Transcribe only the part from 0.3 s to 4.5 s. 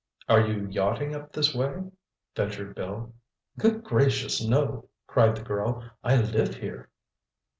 you yachting up this way?" ventured Bill. "Good gracious,